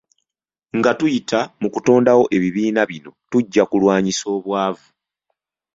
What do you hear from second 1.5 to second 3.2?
mu kutondawo ebibiina bino